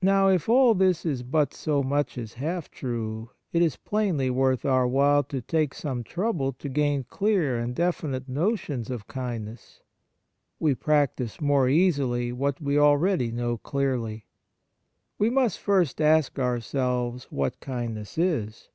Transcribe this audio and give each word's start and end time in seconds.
Now, 0.00 0.28
if 0.28 0.48
all 0.48 0.72
this 0.74 1.04
is 1.04 1.22
but 1.22 1.52
so 1.52 1.82
much 1.82 2.16
as 2.16 2.32
half 2.32 2.70
true, 2.70 3.28
it 3.52 3.60
is 3.60 3.76
plainly 3.76 4.30
worth 4.30 4.64
our 4.64 4.86
On 4.86 4.86
Kindness 4.86 4.86
in 4.86 4.94
General 4.96 5.12
19 5.12 5.12
while 5.12 5.22
to 5.24 5.40
take 5.42 5.74
some 5.74 6.02
trouble 6.02 6.52
to 6.54 6.68
gain 6.70 7.04
clear 7.04 7.58
and 7.58 7.74
definite 7.74 8.26
notions 8.26 8.90
of 8.90 9.06
kindness. 9.06 9.82
We 10.58 10.74
practise 10.74 11.42
more 11.42 11.68
easily 11.68 12.32
what 12.32 12.58
we 12.62 12.78
already 12.78 13.30
know 13.30 13.58
clearly. 13.58 14.24
We 15.18 15.28
must 15.28 15.60
first 15.60 16.00
ask 16.00 16.38
ourselves 16.38 17.24
what 17.24 17.60
kind 17.60 17.96
ness 17.96 18.16
is. 18.16 18.70